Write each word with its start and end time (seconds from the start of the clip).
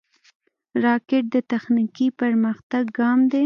راکټ 0.83 1.23
د 1.33 1.37
تخنیکي 1.51 2.07
پرمختګ 2.21 2.83
ګام 2.99 3.19
دی 3.31 3.39